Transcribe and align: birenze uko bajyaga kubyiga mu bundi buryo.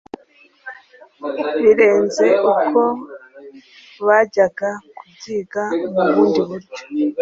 birenze 1.61 2.27
uko 2.51 2.83
bajyaga 4.07 4.69
kubyiga 4.97 5.63
mu 5.93 6.03
bundi 6.13 6.39
buryo. 6.47 6.81